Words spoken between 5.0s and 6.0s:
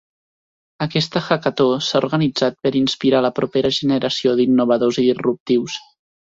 i disruptius.